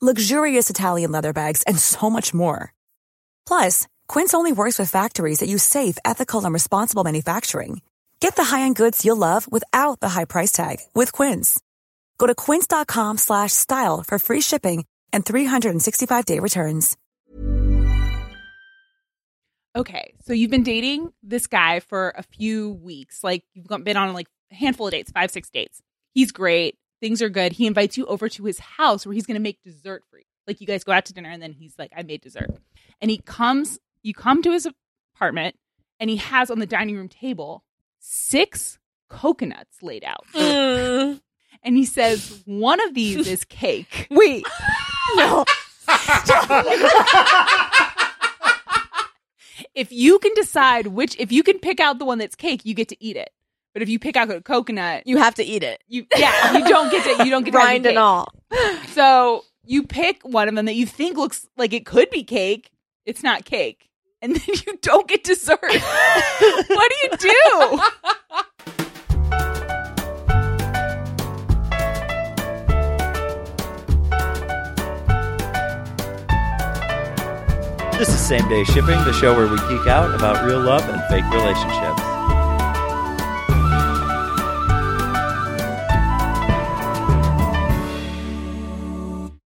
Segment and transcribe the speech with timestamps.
[0.00, 2.72] luxurious Italian leather bags, and so much more.
[3.46, 7.80] Plus, Quince only works with factories that use safe, ethical, and responsible manufacturing.
[8.20, 11.60] Get the high-end goods you'll love without the high price tag with Quince.
[12.18, 16.96] Go to quince.com slash style for free shipping and 365-day returns.
[19.76, 23.22] Okay, so you've been dating this guy for a few weeks.
[23.22, 25.80] Like you've been on like a handful of dates, five, six dates.
[26.14, 26.76] He's great.
[27.00, 27.52] Things are good.
[27.52, 30.24] He invites you over to his house where he's going to make dessert for you.
[30.46, 32.50] Like you guys go out to dinner and then he's like, I made dessert.
[33.00, 34.66] And he comes, you come to his
[35.14, 35.56] apartment
[36.00, 37.64] and he has on the dining room table
[37.98, 38.78] six
[39.08, 40.24] coconuts laid out.
[40.34, 41.20] Mm.
[41.62, 44.06] And he says, one of these is cake.
[44.10, 44.46] Wait.
[45.16, 45.44] No.
[49.74, 52.74] if you can decide which, if you can pick out the one that's cake, you
[52.74, 53.30] get to eat it.
[53.78, 55.80] But if you pick out a coconut, You have to eat it.
[55.86, 58.26] you yeah, you don't get to you don't get to Rind and all.
[58.88, 62.72] So you pick one of them that you think looks like it could be cake.
[63.06, 63.88] It's not cake,
[64.20, 65.60] and then you don't get dessert.
[65.62, 67.80] what do you do?
[77.96, 81.00] This is Same Day Shipping, the show where we geek out about real love and
[81.08, 82.07] fake relationships.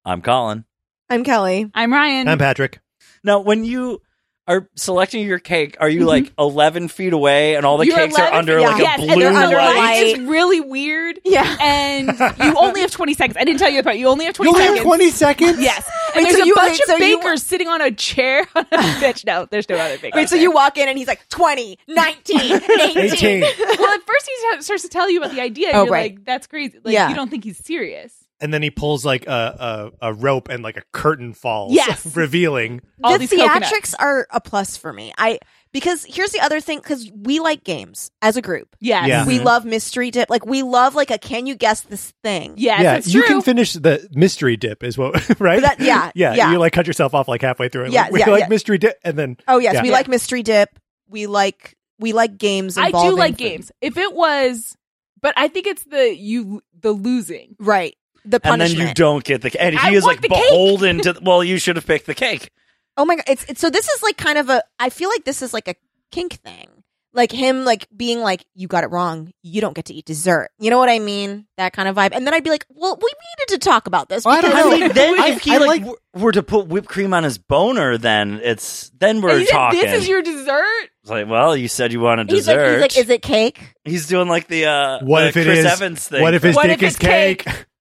[0.05, 0.65] I'm Colin.
[1.09, 1.71] I'm Kelly.
[1.75, 2.29] I'm Ryan.
[2.29, 2.81] I'm Patrick.
[3.23, 4.01] Now, when you
[4.49, 6.41] are selecting your cake, are you like mm-hmm.
[6.41, 9.11] 11 feet away and all the You're cakes are under feet- like yes, a and
[9.13, 9.45] blue they're light?
[9.45, 9.77] under light.
[9.77, 10.07] light.
[10.07, 11.21] It's really weird.
[11.25, 11.57] Yeah.
[11.61, 12.09] and
[12.43, 13.37] you only have 20 seconds.
[13.37, 13.97] I didn't tell you the part.
[13.97, 14.79] You only have 20 You only seconds.
[14.79, 15.61] have 20 seconds?
[15.61, 15.91] Yes.
[16.17, 17.93] And Wait, there's so a you- bunch wait, of so you- bakers sitting on a
[17.93, 19.25] chair on a bench.
[19.25, 20.13] No, there's no other bakers.
[20.17, 20.43] Wait, so there.
[20.43, 22.99] you walk in and he's like 20, 19, 18.
[22.99, 23.41] 18.
[23.43, 25.69] well, at first he starts to tell you about the idea.
[25.69, 26.17] And Oh, you're right.
[26.17, 26.81] like, that's crazy.
[26.83, 27.09] Like, Yeah.
[27.11, 28.13] you don't think he's serious.
[28.43, 32.05] And then he pulls like a, a, a rope and like a curtain falls, Yes.
[32.17, 32.81] revealing.
[33.03, 33.95] All the these theatrics coconuts.
[33.95, 35.13] are a plus for me.
[35.17, 35.39] I
[35.73, 38.75] because here's the other thing because we like games as a group.
[38.81, 39.07] Yes.
[39.09, 39.27] Yeah.
[39.27, 39.45] We Mhm.
[39.45, 40.29] love mystery dip.
[40.29, 42.55] Like we love like a can you guess this thing?
[42.57, 45.61] Yes, yeah, it's you can finish the mystery dip, is what, right?
[45.63, 46.51] That- yeah, yeah, yeah.
[46.53, 47.93] You like cut yourself off like halfway through it.
[47.93, 49.83] Yeah, like, we yeah, like mystery dip, and then Oh yes, Yeah.
[49.83, 49.95] we Yeah.
[49.95, 50.69] like mystery dip.
[51.09, 52.77] We like we like games.
[52.77, 53.39] I do like food.
[53.39, 53.73] games.
[53.81, 54.77] If it was,
[55.21, 57.55] but I think it's the you the losing.
[57.61, 57.95] Right.
[58.25, 59.61] The And then you don't get the cake.
[59.61, 60.43] And I he is like the cake.
[60.51, 62.51] beholden to, well, you should have picked the cake.
[62.97, 63.25] Oh my god!
[63.27, 64.63] It's, it's so this is like kind of a.
[64.79, 65.75] I feel like this is like a
[66.11, 66.69] kink thing.
[67.15, 69.33] Like him, like being like, "You got it wrong.
[69.43, 71.47] You don't get to eat dessert." You know what I mean?
[71.59, 72.11] That kind of vibe.
[72.13, 74.73] And then I'd be like, "Well, we needed to talk about this." I don't know.
[74.73, 77.13] I mean, then I- if he I like, like- w- were to put whipped cream
[77.13, 79.81] on his boner, then it's then we're And he said, talking.
[79.81, 80.65] this is your dessert.
[81.03, 82.73] It's like, well, you said you wanted He's like, dessert.
[82.73, 85.59] he's like, "Is it cake?" He's doing like the uh, what the if it Chris
[85.61, 85.65] is?
[85.67, 86.23] Evans thing.
[86.23, 87.45] What if his What dick if is cake?
[87.45, 87.67] cake?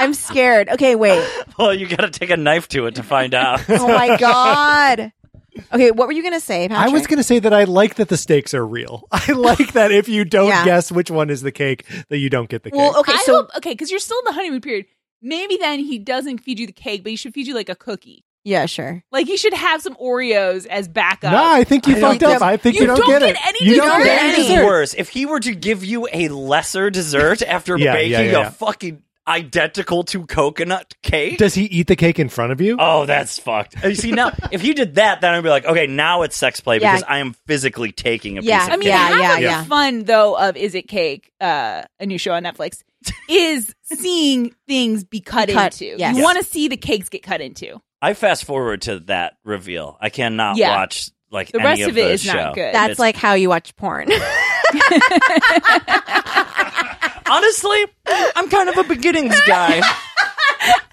[0.00, 0.68] I'm scared.
[0.70, 1.24] Okay, wait.
[1.58, 3.62] well, you got to take a knife to it to find out.
[3.68, 5.12] Oh my god.
[5.74, 6.68] Okay, what were you gonna say?
[6.68, 9.06] I was going to say that I like that the stakes are real.
[9.12, 10.64] I like that if you don't Yeah.
[10.64, 12.78] guess which one is the cake, that you don't get the cake.
[12.78, 14.86] Well, okay, I so hope okay because you're still in the honeymoon period.
[15.20, 17.74] maybe then he doesn't feed you the cake, but he should feed you like a
[17.74, 18.24] cookie.
[18.44, 19.02] Yeah, sure.
[19.12, 21.32] Like he should have some Oreos as backup.
[21.32, 22.38] No, I think you I fucked don't up.
[22.38, 23.46] think- I think you, You don't, don't get, get it.
[23.48, 23.86] any you dessert.
[23.88, 24.42] don't get any Any.
[24.48, 24.64] dessert.
[24.64, 24.94] worse.
[24.94, 28.46] If he were to give you a lesser dessert after Yeah, baking yeah, yeah, yeah.
[28.46, 31.38] a fucking identical to coconut cake.
[31.38, 32.76] Does he eat the cake in front of you?
[32.80, 33.82] Oh, that's fucked.
[33.84, 36.60] You see now, if you did that, then I'd be like, okay, now it's sex
[36.60, 36.92] play Yeah.
[36.94, 38.90] because I am physically taking a Yeah, piece of I mean, cake.
[38.90, 39.62] Yeah, half yeah, of yeah.
[39.62, 42.82] the fun though of Is It Cake, uh, a new show on Netflix,
[43.28, 45.96] is seeing things be cut, Be cut, into.
[45.98, 46.16] yes.
[46.16, 47.80] You want to see the cakes get cut into.
[48.02, 49.96] I fast forward to that reveal.
[50.00, 50.76] I cannot Yeah.
[50.76, 52.74] watch like The any rest of it the is not good.
[52.74, 54.08] That's It's- like how you watch porn.
[57.30, 57.84] honestly,
[58.36, 59.80] I'm kind of a beginnings guy.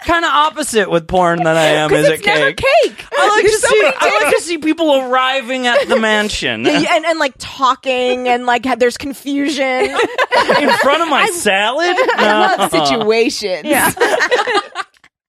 [0.06, 2.56] kind of opposite with porn than I am Because is it's it never cake.
[2.96, 3.04] cake.
[3.12, 3.82] I like to so see.
[3.82, 7.34] many I like to see people arriving at the mansion Yeah, yeah, and, and like
[7.38, 9.64] talking and like there's confusion.
[9.66, 11.88] in front of my salad.
[12.16, 12.86] I love No.
[12.86, 13.64] situations.
[13.64, 13.90] Yeah.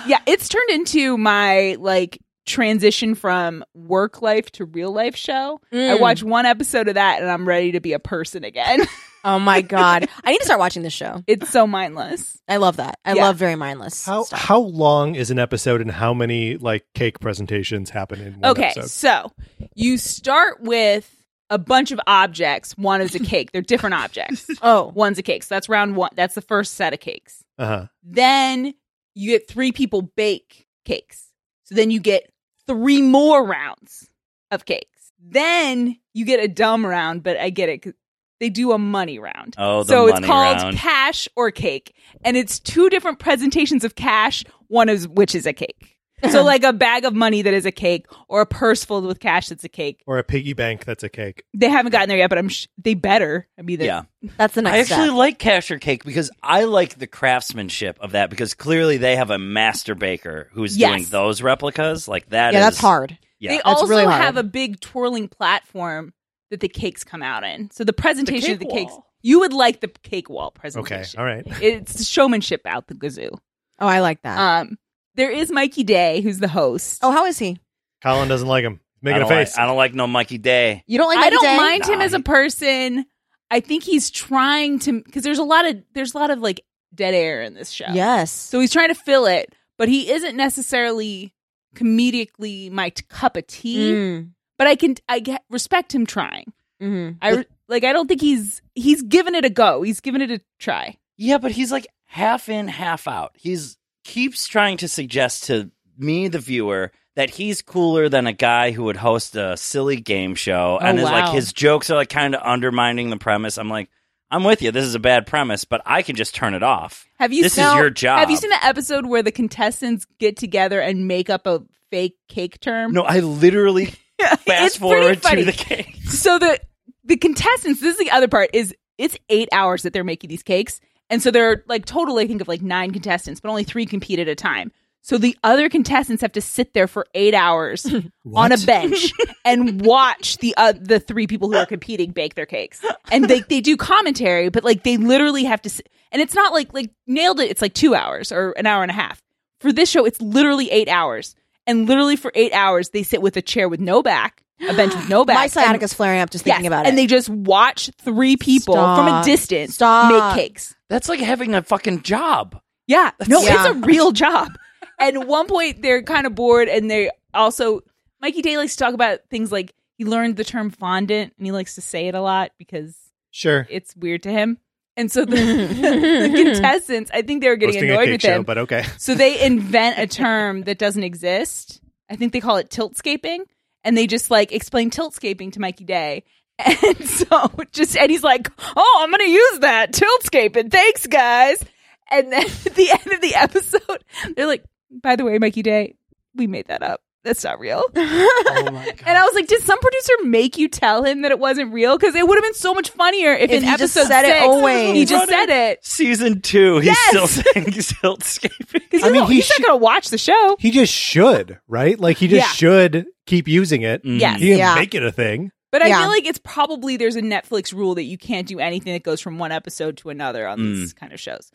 [0.07, 5.61] yeah, it's turned into my like transition from work life to real life show.
[5.73, 6.01] I Mm.
[6.01, 8.81] watch one episode of that and I'm ready to be a person again.
[9.27, 11.23] oh my god, I need to start watching this show.
[11.27, 12.39] it's so mindless.
[12.49, 12.99] I love that.
[13.05, 13.25] I Yeah.
[13.27, 14.41] love very mindless How stuff.
[14.41, 18.69] how long is an episode, and how many like cake presentations happen in one Okay,
[18.77, 18.89] episode?
[18.91, 19.33] so
[19.75, 21.13] you start with
[21.51, 22.73] a bunch of objects.
[22.79, 23.53] One is a cake.
[23.53, 24.49] They're different objects.
[24.63, 25.43] oh, One's a cake.
[25.43, 26.11] So that's round one.
[26.17, 27.45] That's the first set of cakes.
[27.59, 27.87] Uh huh.
[28.03, 28.75] Then
[29.15, 31.31] you get three people bake cakes.
[31.65, 32.31] So then you get
[32.67, 34.09] three more rounds
[34.51, 35.13] of cakes.
[35.21, 37.79] Then you get a dumb round, but I get it.
[37.83, 37.93] 'cause
[38.41, 39.55] They do a money round.
[39.59, 40.77] Oh, the so it's called round.
[40.77, 41.95] cash or cake.
[42.25, 45.97] And it's two different presentations of cash, one is which is a cake.
[46.31, 49.21] So like a bag of money that is a cake or a purse filled with
[49.21, 50.03] cash that's a cake.
[50.07, 51.45] Or a piggy bank that's a cake.
[51.55, 53.47] They haven't gotten there yet, but I'm sh- they better.
[53.59, 54.03] I mean, they- Yeah.
[54.37, 55.17] that's the I next actually step.
[55.19, 59.39] like casher cake because I like the craftsmanship of that because clearly they have a
[59.39, 60.91] master baker who's Yes.
[60.91, 62.09] doing those replicas.
[62.09, 63.19] Like that yeah, is- that's hard.
[63.39, 63.51] Yeah.
[63.51, 64.23] They That's also really hard.
[64.23, 66.15] have a big twirling platform
[66.51, 67.71] that the cakes come out in.
[67.71, 71.19] So the presentation of the cake cakes, you would like the cake wall presentation.
[71.19, 71.63] Okay, all right.
[71.63, 73.31] It's the showmanship out the gazoo.
[73.79, 74.39] Oh, I like that.
[74.39, 74.79] Um,
[75.15, 77.01] there is Mikey Day, who's the host.
[77.03, 77.59] oh, how is he?
[78.03, 78.81] Colin doesn't like him.
[79.03, 79.57] Making a face.
[79.57, 80.83] like, I don't like no Mikey Day.
[80.87, 81.19] You don't like?
[81.19, 81.57] Mikey I don't Day?
[81.57, 83.05] mind him as a person.
[83.51, 86.63] I think he's trying to because there's a lot of there's a lot of like
[86.95, 87.87] dead air in this show.
[87.93, 88.33] Yes.
[88.33, 91.35] So he's trying to fill it, but he isn't necessarily
[91.77, 93.93] comedically my t- cup of tea.
[93.93, 96.53] Mm, But I can I get, respect him trying.
[96.83, 97.17] mhm.
[97.23, 97.85] I like.
[97.85, 99.83] I don't think he's he's given it a go.
[99.83, 100.97] He's given it a try.
[101.17, 103.33] Yeah, but he's like half in, half out.
[103.35, 108.71] He's keeps trying to suggest to me, the viewer, that he's cooler than a guy
[108.71, 112.11] who would host a silly game show, and Oh, is like his jokes are like
[112.11, 113.59] kind of undermining the premise.
[113.59, 113.89] I'm like,
[114.31, 114.71] I'm with you.
[114.73, 117.07] This is a bad premise, but I can just turn it off.
[117.19, 117.43] Have you?
[117.43, 118.19] This seen, is your job.
[118.21, 122.17] Have you seen the episode where the contestants get together and make up a fake
[122.29, 122.93] cake term?
[122.93, 123.95] No, I literally
[124.47, 125.97] fast forward to the cake.
[126.09, 126.59] So the
[127.05, 127.81] the contestants.
[127.81, 128.51] This is the other part.
[128.53, 130.81] Is it's eight hours that they're making these cakes,
[131.11, 132.19] and so they're like total.
[132.19, 134.73] I think of like nine contestants, but only three compete at a time.
[135.07, 137.87] So the other contestants have to sit there for eight hours
[138.35, 139.13] on a bench
[139.45, 142.85] and watch the uh, the three people who are competing bake their cakes.
[143.13, 145.71] And they they do commentary, but like they literally have to.
[145.71, 147.51] Sit, and it's not like like nailed it.
[147.51, 149.23] It's like two hours or an hour and a half.
[149.61, 151.37] For this show, it's literally eight hours.
[151.67, 154.95] And literally for eight hours, they sit with a chair with no back, a bench
[154.95, 155.35] with no back.
[155.37, 156.89] My and- sciatica's flaring up just thinking Yes, about it.
[156.91, 160.13] And they just watch three people from a distance Stop.
[160.37, 160.75] make cakes.
[160.89, 162.61] That's like having a fucking job.
[162.87, 163.11] Yeah.
[163.27, 163.55] No, Yeah.
[163.67, 164.57] it's a real job.
[164.99, 167.81] and at one point they're kind of bored and they also
[168.23, 171.53] Mikey Day likes to talk about things like he learned the term fondant and he
[171.53, 172.97] likes to say it a lot because
[173.31, 173.67] Sure.
[173.69, 174.59] it's weird to him.
[174.97, 178.43] And so the, the contestants, I think they were getting Hosting annoyed with show, him.
[178.45, 178.85] but okay.
[178.99, 181.81] So they invent a term that doesn't exist.
[182.11, 183.41] I think they call it tiltscaping.
[183.85, 186.25] And they just like explain tiltscaping to Mikey Day.
[186.65, 189.93] And so just and he's like, Oh, I'm gonna use that.
[189.93, 190.71] Tiltscaping.
[190.71, 191.63] Thanks, guys.
[192.11, 194.65] And then at the end of the episode, they're like,
[195.03, 195.97] by the way, Mikey Day,
[196.35, 197.03] we made that up.
[197.27, 197.83] That's not real.
[197.95, 198.95] Oh my god.
[199.07, 201.99] And I was like, did some producer make you tell him that it wasn't real?
[201.99, 204.25] Because it would have been so much funnier if, If in he just episode said
[204.25, 204.95] it six, always.
[204.95, 205.85] he just said it.
[205.85, 207.09] Season two, he's Yes!
[207.09, 208.73] still saying tiltscaping.
[208.73, 210.57] Because I mean, he he's sh- not going to watch the show.
[210.59, 211.99] He just should, right?
[212.01, 212.53] Like he just Yeah.
[212.53, 214.03] should keep using it.
[214.05, 214.21] Mm.
[214.21, 214.41] Yes.
[214.41, 214.75] He didn't Yeah.
[214.77, 215.51] make it a thing.
[215.73, 216.01] But I Yeah.
[216.01, 219.21] feel like it's probably there's a Netflix rule that you can't do anything that goes
[219.21, 220.75] from one episode to another on Mm.
[220.77, 221.51] these kind of shows.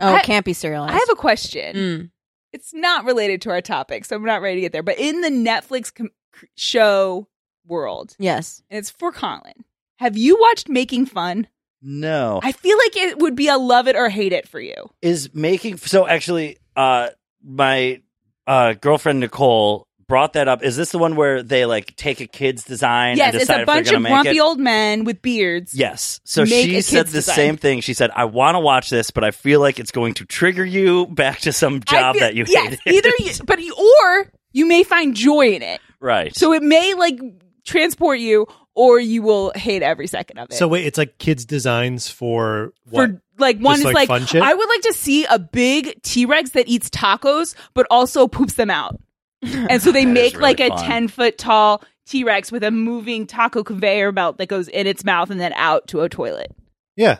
[0.00, 0.94] oh, I- it can't be serialized.
[0.94, 1.76] I have a question.
[1.76, 2.10] Mm.
[2.54, 4.82] It's not related to our topic, so I'm not ready to get there.
[4.84, 6.10] But in the Netflix com-
[6.56, 7.26] show
[7.66, 8.62] world, Yes.
[8.70, 9.64] and it's for Colin.
[9.98, 11.48] Have you watched Making Fun?
[11.82, 12.40] No.
[12.42, 14.74] I feel like it would be a love it or hate it for you.
[15.02, 17.08] is making so actually uh
[17.44, 18.00] my
[18.46, 20.62] uh girlfriend Nicole brought that up.
[20.62, 23.58] Is this the one where they like take a kid's design yes, and it's decide
[23.58, 24.40] a if they're bunch gonna of make grumpy it?
[24.40, 25.74] old men with beards.
[25.74, 26.20] Yes.
[26.24, 27.34] So she said the design.
[27.36, 27.80] same thing.
[27.80, 30.64] She said, I want to watch this, but I feel like it's going to trigger
[30.64, 33.06] you back to some job feel- that you yes, hated.
[33.06, 35.80] either you, but you, or you may find joy in it.
[36.00, 36.34] right.
[36.36, 37.18] So it may like
[37.64, 40.54] transport you, or you will hate every second of it.
[40.54, 43.10] So wait, it's like kids' designs for what?
[43.10, 44.34] for like one Just is like like.
[44.34, 48.54] I would like to see a big T Rex that eats tacos but also poops
[48.54, 49.00] them out.
[49.70, 50.84] And so they make really like a fun.
[50.84, 55.04] ten foot tall T Rex with a moving taco conveyor belt that goes in its
[55.04, 56.52] mouth and then out to a toilet.
[56.96, 57.18] yeah.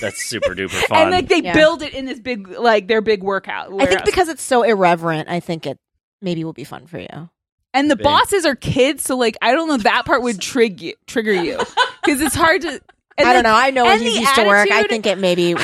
[0.00, 1.02] That's super duper fun.
[1.02, 1.52] And like they Yeah.
[1.54, 3.66] build it in this big like their big workout.
[3.66, 4.02] I think warehouse.
[4.04, 5.78] because it's so irreverent, I think it
[6.20, 7.30] maybe will be fun for you.
[7.74, 8.02] and the Big.
[8.02, 11.58] bosses are kids, so like I don't know that part would trigger you, trigger you
[12.04, 12.80] because it's hard to.
[13.16, 13.54] and I don't know.
[13.54, 14.68] I know when and he's the used to work.
[14.70, 15.62] I think it maybe would.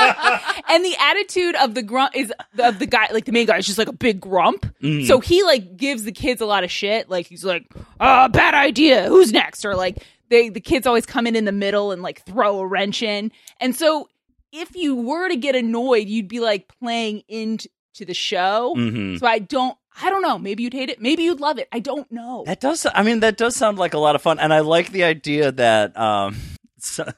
[0.68, 3.66] and the attitude of the grump is of the guy, like the main guy, is
[3.66, 4.66] just like a big grump.
[4.82, 5.06] Mm.
[5.06, 7.08] So he like gives the kids a lot of shit.
[7.10, 7.66] Like he's like,
[8.00, 9.08] "Uh, bad idea.
[9.08, 12.24] Who's next?" Or like they the kids always come in in the middle and like
[12.24, 13.32] throw a wrench in.
[13.60, 14.08] And so
[14.52, 18.74] if you were to get annoyed, you'd be like playing into the show.
[18.76, 19.18] Mhm.
[19.18, 19.76] So I don't.
[20.00, 20.38] I don't know.
[20.38, 21.00] Maybe you'd hate it.
[21.02, 21.66] Maybe you'd love it.
[21.72, 22.44] I don't know.
[22.46, 22.86] That does.
[22.94, 25.50] I mean, that does sound like a lot of fun, and I like the idea
[25.50, 26.36] that um,
[26.78, 27.10] so-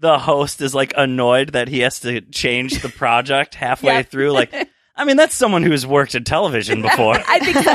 [0.00, 4.02] the host is like annoyed that he has to change the project halfway Yeah.
[4.02, 4.32] through.
[4.32, 4.54] Like,
[4.96, 7.14] I mean, that's someone who's worked in television before.
[7.28, 7.72] I think so.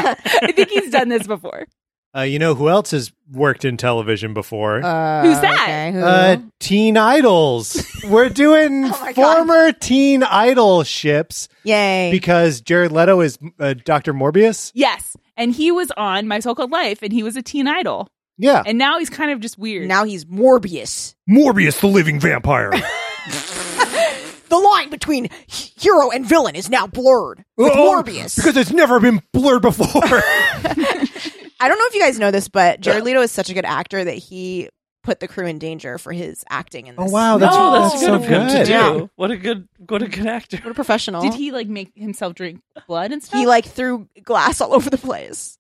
[0.47, 1.67] I think he's done this before.
[2.15, 4.83] Uh, you know who else has worked in television before?
[4.85, 5.53] Uh, Who's that?
[5.63, 5.99] okay, who?
[6.03, 7.83] Uh, teen idols.
[8.07, 9.15] We're doing Oh my God.
[9.15, 12.11] former teen idol ships Yay.
[12.11, 14.13] because Jared Leto is uh, Dr.
[14.13, 14.71] Morbius.
[14.75, 18.07] Yes, and he was on My So Called Life, and he was a teen idol,
[18.37, 18.63] Yeah.
[18.65, 19.87] and now he's kind of just weird.
[19.87, 21.15] now he's Morbius.
[21.29, 22.71] Morbius, the living vampire.
[24.53, 28.35] The line between hero and villain is now blurred with Oh, oh Morbius.
[28.35, 29.87] Because it's never been blurred before.
[30.05, 33.65] I don't know if you guys know this, but Jared Leto is such a good
[33.65, 34.69] actor that he
[35.01, 37.11] put the crew in danger for his acting in oh, this.
[37.11, 38.71] Oh, wow, that's- no, that's that's, so good of him to do.
[38.71, 39.07] Yeah.
[39.15, 40.57] What a good, what a good actor.
[40.57, 41.23] what a professional.
[41.23, 43.39] Did he like make himself drink blood and stuff?
[43.39, 45.57] He like threw glass all over the place.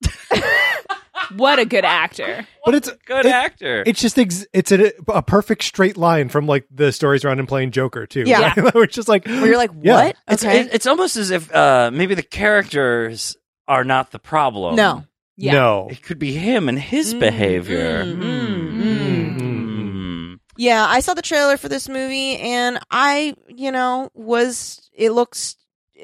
[1.35, 2.45] What a good actor.
[2.65, 3.83] but it's a Good it- actor.
[3.85, 7.47] It's just ex- it's a, a perfect straight line from like the stories around him
[7.47, 8.23] playing Joker too.
[8.25, 8.53] Yeah.
[8.59, 8.73] right?
[8.75, 10.05] We're just like Where you're like, Yeah.
[10.05, 10.15] what?
[10.27, 10.61] It's, okay.
[10.61, 13.35] it- it's almost as if uh, maybe the characters
[13.67, 14.75] are not the problem.
[14.75, 15.05] no.
[15.35, 15.53] Yeah.
[15.53, 15.87] no.
[15.89, 18.03] It could be him and his behavior.
[18.05, 19.39] mm, Mm.
[19.39, 20.39] Mm.
[20.57, 25.55] Yeah, I saw the trailer for this movie and I, you know, was it looks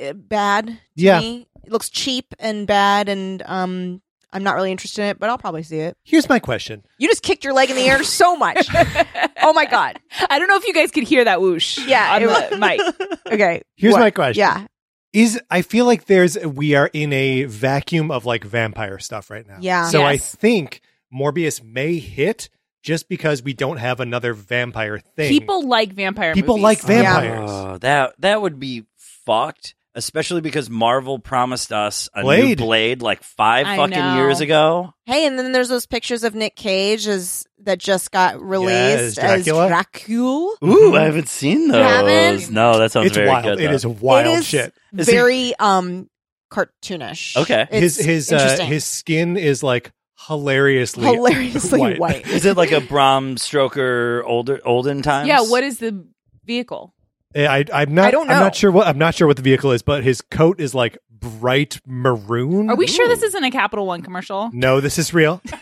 [0.04, 1.20] uh, bad to Yeah.
[1.20, 1.48] me.
[1.64, 5.38] It looks cheap and bad and um I'm not really interested in it, but I'll
[5.38, 5.98] probably see it.
[6.04, 6.84] Here's my question.
[6.98, 8.68] You just kicked your leg in the air so much.
[9.42, 10.00] oh my god.
[10.30, 11.80] I don't know if you guys could hear that whoosh.
[11.86, 12.82] Yeah, on it the mic.
[13.32, 13.62] Okay.
[13.76, 14.00] Here's what?
[14.00, 14.40] my question.
[14.40, 14.68] Yeah.
[15.14, 19.48] Is I feel like there's we are in a vacuum of like vampire stuff right
[19.48, 19.58] now.
[19.60, 19.88] Yeah.
[19.88, 20.82] So I think
[21.14, 22.50] Morbius may hit
[22.84, 25.30] just because we don't have another vampire thing.
[25.30, 26.34] People like vampire.
[26.34, 26.64] people movies.
[26.64, 27.50] like vampires.
[27.52, 29.76] Oh, that that would be fucked.
[30.00, 32.58] Especially because Marvel promised us a new Blade.
[32.58, 34.16] Blade like five I fucking know.
[34.16, 34.94] years ago.
[35.06, 39.18] Hey, and then there's those pictures of Nick Cage as that just got released as
[39.20, 39.68] as Dracula.
[39.68, 40.56] Dracula.
[40.64, 41.84] Ooh, I haven't seen those.
[41.84, 42.50] haven't?
[42.52, 43.44] No, that sounds it's very wild.
[43.44, 43.60] good.
[43.60, 43.74] It though.
[43.74, 44.74] is wild it is shit.
[44.98, 46.10] Is he- very um
[46.52, 47.36] cartoonish.
[47.38, 47.68] Okay.
[47.70, 49.92] His It's his uh, his skin is like
[50.28, 52.00] hilariously hilariously white.
[52.00, 52.28] white.
[52.28, 55.28] Is it like a Bram Stoker older olden times?
[55.28, 55.42] Yeah.
[55.42, 56.06] What is the
[56.46, 56.94] vehicle?
[57.36, 58.34] Eh, I I'm not I don't know.
[58.34, 60.74] I'm not sure what I'm not sure what the vehicle is, but his coat is
[60.74, 62.70] like bright maroon.
[62.70, 64.50] Are we sure this isn't a Capital One commercial?
[64.54, 65.42] No, this is real.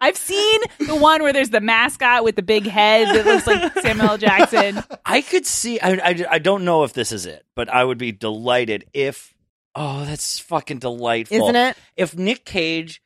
[0.00, 3.72] I've seen the one where there's the mascot with the big head that looks like
[3.82, 4.18] Samuel L.
[4.18, 4.82] Jackson.
[5.06, 5.78] I could see.
[5.78, 9.32] I, I, I don't know if this is it, but I would be delighted if.
[9.76, 11.76] Oh, that's fucking delightful, Isn't it?
[11.96, 13.00] If Nick Cage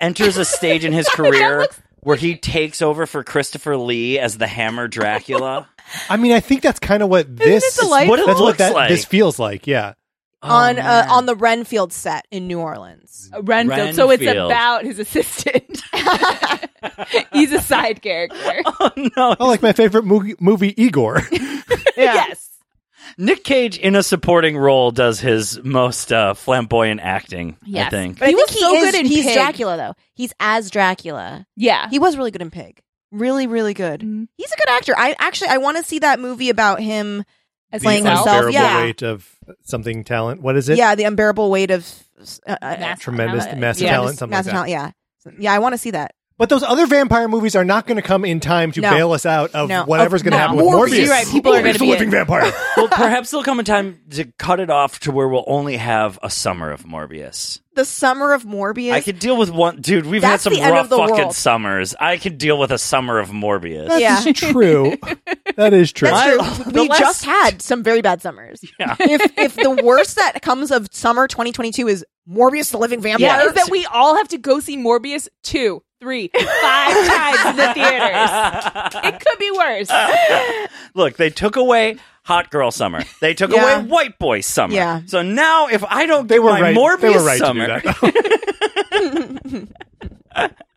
[0.00, 1.66] enters a stage in his career
[2.00, 5.68] where he takes over for Christopher Lee as the Hammer Dracula.
[6.08, 8.08] I mean, I think that's kind of what this it?
[8.08, 8.88] What it that's looks what that, like.
[8.88, 9.66] this feels like.
[9.66, 9.94] Yeah.
[10.40, 13.28] Oh, on uh, on the Renfield set in New Orleans.
[13.34, 13.96] Uh, Renfield.
[13.96, 15.82] So it's about his assistant.
[17.32, 18.36] He's a side character.
[18.80, 19.34] Oh no!
[19.40, 21.20] Oh, like my favorite movie, movie Igor.
[21.96, 22.48] Yes.
[23.18, 27.56] Nick Cage in a supporting role does his most uh, flamboyant acting.
[27.74, 28.18] I think.
[28.20, 29.34] But He I think was so is, good in He's Pig.
[29.34, 29.94] Dracula though.
[30.14, 31.46] He's as Dracula.
[31.56, 31.88] Yeah.
[31.90, 32.80] He was really good in Pig.
[33.10, 34.00] Really, really good.
[34.02, 34.28] Mhm.
[34.36, 34.94] He's a good actor.
[34.96, 37.24] I actually I want to see that movie about him
[37.72, 38.26] As playing the himself?
[38.28, 38.46] himself.
[38.46, 39.28] unbearable Yeah, weight of
[39.64, 40.40] something talent.
[40.42, 40.78] What is it?
[40.78, 40.94] yeah.
[40.94, 41.86] The unbearable weight of
[42.46, 43.60] uh, uh, Massive Tremendous talent.
[43.60, 43.90] massive Yeah.
[43.92, 44.68] talent, something like massive that.
[44.68, 44.94] talent.
[45.26, 45.52] Yeah, yeah.
[45.54, 46.14] I want to see that.
[46.38, 48.90] But those other vampire movies are not going to come in time to No.
[48.90, 49.84] bail us out of No.
[49.84, 50.40] whatever's going to no.
[50.40, 50.88] happen with Morbius.
[50.88, 50.98] Morbius.
[51.00, 52.52] You're right, people are Morbius, gonna the be living in- vampire.
[52.76, 56.18] well, perhaps there'll come a time to cut it off to where we'll only have
[56.22, 57.60] a summer of Morbius.
[57.74, 58.92] the summer of Morbius.
[58.92, 60.06] I could deal with one, dude.
[60.06, 61.34] We've That's had the some end rough of the fucking world.
[61.34, 61.94] summers.
[61.98, 63.88] I could deal with a summer of Morbius.
[63.88, 64.32] That's Yeah.
[64.52, 64.96] true.
[65.56, 66.08] That is true.
[66.08, 66.72] That's I- true.
[66.72, 68.64] the we last- just had some very bad summers.
[68.78, 68.94] Yeah.
[69.00, 73.42] if if the worst that comes of summer 2022 is Morbius the Living Vampire, Yeah,
[73.46, 76.42] is that we all have to go see Morbius two, three, five
[77.06, 78.30] times in the theaters.
[79.04, 79.90] It could be worse.
[80.94, 83.02] Look, they took away hot girl summer.
[83.20, 83.78] They took Yeah.
[83.80, 84.74] away white boy summer.
[84.74, 85.00] Yeah.
[85.06, 86.76] So now, if I don't they get were my right.
[86.76, 89.66] Morbius they were right summer, to do
[90.34, 90.52] that.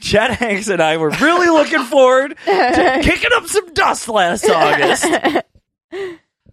[0.00, 5.04] Chet Hanks and I were really looking forward to kicking up some dust last August.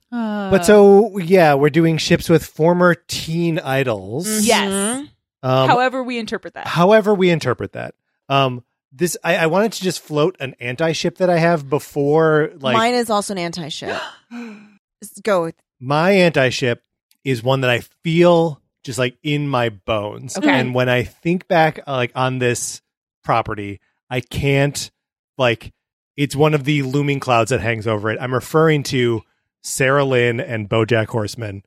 [0.10, 4.46] but so yeah, we're doing ships with former teen idols.
[4.46, 4.70] Yes.
[4.72, 5.06] Mm-hmm.
[5.44, 6.66] Um, However, we interpret that.
[6.66, 7.94] however we interpret that.
[8.30, 12.78] Um, this I, I wanted to just float an anti-ship that I have before like
[12.78, 14.00] mine is also an anti-ship.
[15.24, 16.82] Go with my anti-ship
[17.24, 20.38] is one that I feel just like in my bones.
[20.38, 20.50] Okay.
[20.50, 22.82] And when I think back uh, like on this
[23.24, 24.90] property, I can't
[25.38, 25.74] like
[26.16, 28.20] it's one of the looming clouds that hangs over it.
[28.22, 29.22] I'm referring to
[29.64, 31.64] Sarah Lynn and BoJack Horseman.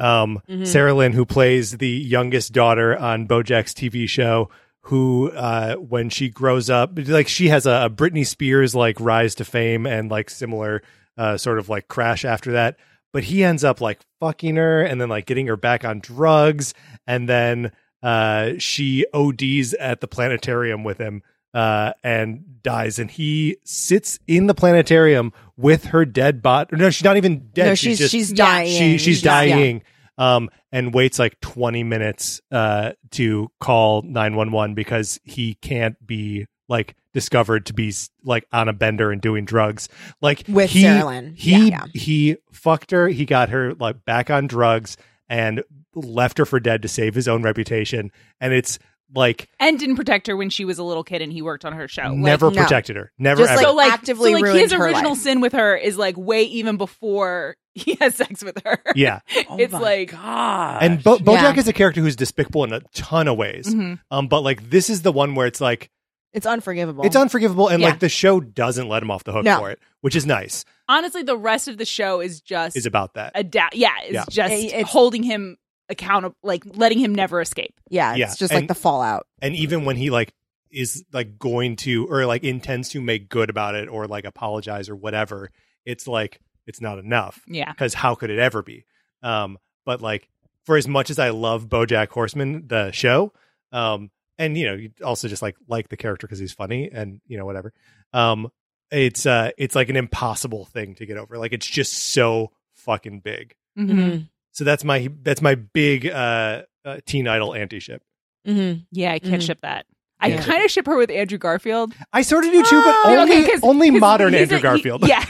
[0.00, 0.66] Um, Mhm.
[0.66, 4.50] Sarah Lynn, who plays the youngest daughter on BoJack's TV show,
[4.82, 9.34] who uh, when she grows up, like she has a, a Britney Spears like rise
[9.36, 10.82] to fame and like similar
[11.16, 12.76] uh, sort of like crash after that.
[13.12, 16.74] But he ends up like fucking her and then like getting her back on drugs,
[17.06, 17.70] and then
[18.02, 21.22] uh, she ODs at the planetarium with him
[21.54, 22.98] uh, and dies.
[22.98, 26.76] And he sits in the planetarium with her dead body.
[26.76, 27.66] No, she's not even dead.
[27.66, 28.76] no, she's she's just she's dying.
[28.78, 29.30] she she's Yeah.
[29.44, 29.82] dying
[30.16, 36.94] um and waits like 20 minutes uh to call 911 because he can't be like
[37.12, 37.92] discovered to be
[38.22, 39.88] like on a bender and doing drugs
[40.20, 41.34] like With he Sarah Lynn.
[41.36, 42.00] he Yeah, yeah.
[42.00, 44.96] he fucked her he got her like back on drugs
[45.28, 45.64] and
[45.96, 48.78] left her for dead to save his own reputation and it's
[49.14, 51.72] like and didn't protect her when she was a little kid and he worked on
[51.72, 52.02] her show.
[52.02, 52.62] Like, never no.
[52.62, 55.10] protected her never Just, ever like, so like actively so like ruined his her original
[55.12, 55.20] life.
[55.20, 58.80] sin with her is like way even before he has sex with her.
[58.94, 60.82] yeah Oh It's my like- God.
[60.82, 61.60] and Bo- bojack Yeah.
[61.60, 63.98] is a character who's despicable in a ton of ways Mhm.
[64.10, 65.90] um but like this is the one where it's like
[66.32, 67.04] It's unforgivable.
[67.04, 67.90] It's unforgivable, and Yeah.
[67.90, 69.58] like the show doesn't let him off the hook No.
[69.60, 70.64] for it, which is nice.
[70.88, 73.30] Honestly, the rest of the show is just Is about that.
[73.36, 73.76] adapt.
[73.76, 74.24] Yeah, it's Yeah.
[74.28, 75.56] just It- it's- holding him
[75.88, 77.74] accountable, like letting him never escape.
[77.90, 79.26] yeah, it's Yeah, just and- like the fallout.
[79.42, 80.32] and even when he like
[80.70, 84.88] is like going to or like intends to make good about it or like apologize
[84.88, 85.50] or whatever,
[85.84, 88.84] it's like it's not enough Yeah, because how could it ever be?
[89.22, 90.28] Um, but like
[90.64, 93.32] for as much as I love BoJack Horseman, the show,
[93.70, 97.20] um, and you know, you also just like like the character because he's funny and
[97.28, 97.72] you know whatever.
[98.12, 98.50] Um,
[98.90, 101.36] it's uh, it's like an impossible thing to get over.
[101.38, 103.54] Like it's just so fucking big.
[103.78, 104.28] Mhm.
[104.54, 108.02] So that's my that's my big uh, uh teen idol anti ship.
[108.46, 108.80] Mm-hmm.
[108.92, 109.46] yeah, I can't Mhm.
[109.46, 109.86] ship that.
[110.20, 110.42] I Yeah.
[110.42, 111.92] kind of ship her with Andrew Garfield.
[112.12, 114.58] I sort of do too, but Ah, only okay, 'cause- only 'cause modern Andrew a-
[114.58, 115.06] he- Garfield.
[115.08, 115.24] yeah,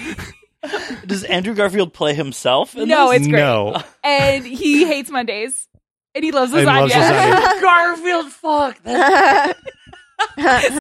[1.07, 2.75] Does Andrew Garfield play himself?
[2.77, 3.19] In No, this?
[3.21, 3.41] it's great.
[3.41, 3.83] no.
[4.05, 5.69] and he hates Mondays,
[6.15, 6.91] and he loves And lasagna.
[6.91, 7.61] loves lasagna.
[7.61, 8.33] Garfield,
[10.37, 10.81] fuck.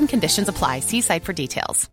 [0.00, 0.80] and conditions apply.
[0.80, 1.88] See site for details.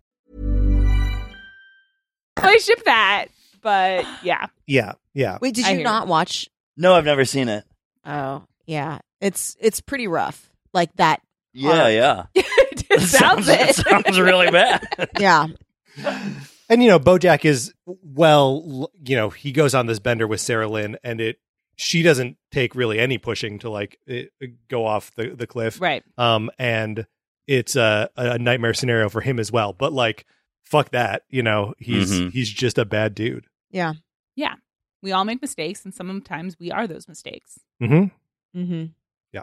[2.36, 3.26] I ship that,
[3.62, 4.46] but yeah.
[4.66, 5.38] Yeah, yeah.
[5.40, 6.48] Wait, did I you hear not watch?
[6.76, 7.64] No, I've never seen it.
[8.04, 8.98] Oh, yeah.
[9.20, 10.52] It's it's pretty rough.
[10.72, 11.20] Like that.
[11.52, 11.92] Yeah, Arc.
[12.34, 12.42] yeah.
[12.90, 13.74] it sounds it.
[13.74, 14.86] sounds really bad.
[15.18, 15.48] Yeah.
[16.70, 20.68] And you know, BoJack is well, you know, he goes on this bender with Sarah
[20.68, 21.38] Lynn, and it
[21.76, 24.30] she doesn't take really any pushing to like it,
[24.68, 26.04] go off the the cliff, right.
[26.18, 27.06] um, and
[27.48, 29.72] it's a a nightmare scenario for him as well.
[29.72, 30.24] But like,
[30.62, 32.30] fuck that, you know, he's Mhm.
[32.30, 33.46] he's just a bad dude.
[33.72, 33.94] Yeah.
[34.36, 34.54] Yeah.
[35.02, 37.58] We all make mistakes, and sometimes we are those mistakes.
[37.82, 38.60] Mm-hmm.
[38.60, 38.84] Mm-hmm.
[39.32, 39.42] Yeah.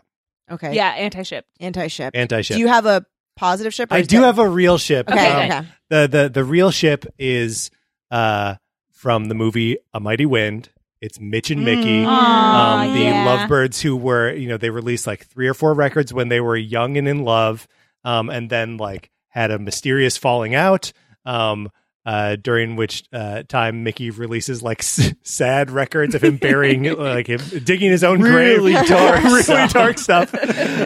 [0.52, 0.74] Okay.
[0.76, 1.46] Yeah, anti ship.
[1.60, 2.12] Anti ship.
[2.16, 2.56] Anti ship.
[2.56, 3.92] Do you have a positive ship?
[3.92, 5.10] or I do that- have a real ship.
[5.10, 5.28] Okay.
[5.28, 5.68] Um, okay.
[5.90, 7.72] the the the real ship is
[8.12, 8.56] uh
[8.92, 10.70] from the movie A Mighty Wind.
[11.02, 12.02] It's Mitch and Mickey.
[12.04, 12.08] Mm.
[12.08, 13.26] Aw, um, the yeah.
[13.26, 16.56] Lovebirds who were, you know, they released like three or four records when they were
[16.58, 17.68] young and in love,
[18.06, 20.94] um, and then like had a mysterious falling out.
[21.26, 21.70] Um,
[22.06, 27.26] uh, during which uh, time Mickey releases like s- sad records of him burying, like
[27.26, 30.32] him digging his own Really grave, dark really dark stuff.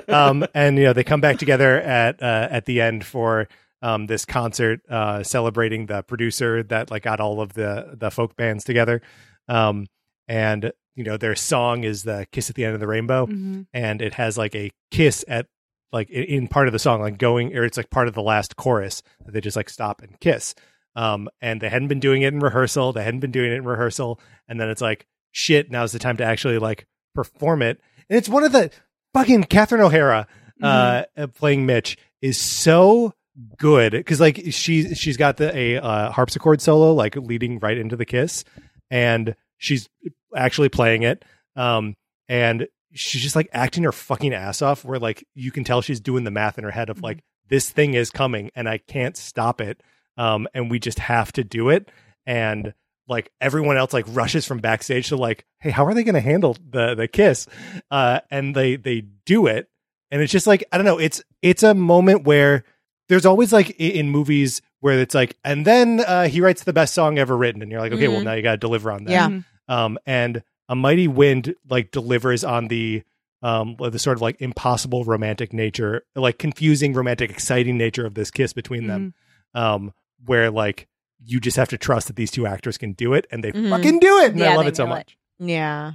[0.07, 3.49] Um, and you know they come back together at uh, at the end for
[3.81, 8.37] um, this concert uh, celebrating the producer that like got all of the the folk
[8.37, 9.01] bands together.
[9.49, 9.87] Um,
[10.29, 13.67] and you know their song is the "Kiss at the End of the Rainbow," Mhm.
[13.73, 15.47] and it has like a kiss at
[15.91, 18.21] like in, in part of the song, like going or it's like part of the
[18.21, 20.55] last chorus that they just like stop and kiss.
[20.95, 22.93] Um, and they hadn't been doing it in rehearsal.
[22.93, 25.71] They hadn't been doing it in rehearsal, and then it's like shit.
[25.71, 27.79] Now's the time to actually like perform it.
[28.09, 28.71] And it's one of the
[29.13, 30.27] fucking Catherine O'Hara
[30.61, 33.13] uh, uh, playing Mitch is so
[33.57, 37.95] good because like she she's got the a uh, harpsichord solo like leading right into
[37.95, 38.43] the kiss,
[38.89, 39.89] and she's
[40.35, 41.23] actually playing it.
[41.55, 41.95] Um,
[42.27, 44.83] and she's just like acting her fucking ass off.
[44.85, 47.69] Where like you can tell she's doing the math in her head of like this
[47.69, 49.81] thing is coming and I can't stop it.
[50.17, 51.89] Um, and we just have to do it.
[52.25, 52.73] And
[53.07, 56.21] like everyone else like rushes from backstage to like, hey, how are they going to
[56.21, 57.47] handle the the kiss?
[57.89, 59.67] Uh, and they they do it,
[60.11, 60.99] and it's just like I don't know.
[60.99, 62.65] It's it's a moment where
[63.07, 66.93] there's always like in movies where it's like, and then uh, he writes the best
[66.93, 68.25] song ever written, and you're like, okay, well Mhm.
[68.25, 69.11] now you got to deliver on that.
[69.11, 69.27] Yeah.
[69.29, 69.45] Mhm.
[69.67, 73.03] Um, and a mighty wind like delivers on the
[73.41, 78.31] um the sort of like impossible romantic nature, like confusing romantic, exciting nature of this
[78.31, 79.13] kiss between them.
[79.53, 79.91] Um,
[80.25, 80.87] where like
[81.25, 83.69] you just have to trust that these two actors can do it, and they Mhm.
[83.69, 84.97] fucking do it, and I love it so nail it.
[84.97, 85.17] much.
[85.39, 85.91] Yeah.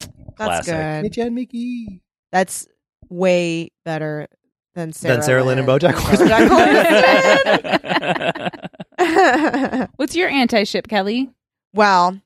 [0.00, 0.74] That's Classic.
[0.74, 1.02] good.
[1.02, 2.02] Mitch and Mickey.
[2.30, 2.68] That's
[3.08, 4.28] way better
[4.74, 5.14] than Sarah.
[5.14, 5.78] Than Sarah Lynn and Lynn.
[5.80, 5.94] BoJack
[8.98, 9.88] Horseman.
[9.96, 11.30] What's your anti ship, Kelly?
[11.72, 12.20] well,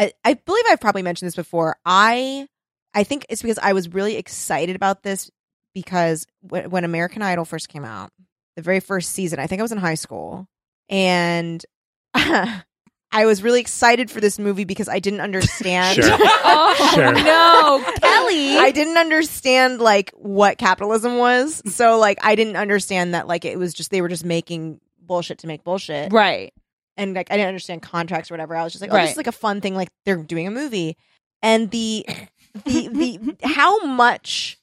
[0.00, 1.76] I, I believe I've probably mentioned this before.
[1.84, 2.48] I
[2.94, 5.30] I think it's because I was really excited about this
[5.74, 8.10] because when, when American Idol first came out,
[8.56, 10.48] the very first season, I think I was in high school,
[10.88, 11.64] and
[12.14, 16.02] I was really excited for this movie because I didn't understand.
[16.02, 16.16] Sure.
[16.42, 17.12] Oh Sure.
[17.12, 18.56] no, Kelly!
[18.58, 21.62] I didn't understand like what capitalism was.
[21.74, 25.38] So like I didn't understand that like it was just they were just making bullshit
[25.38, 26.12] to make bullshit.
[26.12, 26.52] right.
[27.00, 28.54] And like I didn't understand contracts or whatever.
[28.54, 29.02] I was just like, oh, Right.
[29.02, 30.96] this is like a fun thing, like they're doing a movie.
[31.42, 32.06] And the
[32.64, 34.58] the the how much